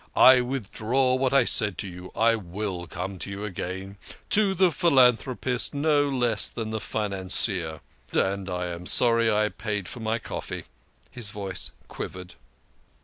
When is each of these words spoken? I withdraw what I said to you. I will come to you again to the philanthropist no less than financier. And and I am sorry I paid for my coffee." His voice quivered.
I 0.17 0.41
withdraw 0.41 1.13
what 1.13 1.31
I 1.31 1.45
said 1.45 1.77
to 1.77 1.87
you. 1.87 2.11
I 2.15 2.33
will 2.35 2.87
come 2.87 3.19
to 3.19 3.29
you 3.29 3.45
again 3.45 3.97
to 4.31 4.55
the 4.55 4.71
philanthropist 4.71 5.75
no 5.75 6.09
less 6.09 6.47
than 6.47 6.73
financier. 6.79 7.81
And 8.11 8.17
and 8.21 8.49
I 8.49 8.65
am 8.65 8.87
sorry 8.87 9.31
I 9.31 9.49
paid 9.49 9.87
for 9.87 9.99
my 9.99 10.17
coffee." 10.17 10.63
His 11.11 11.29
voice 11.29 11.69
quivered. 11.87 12.33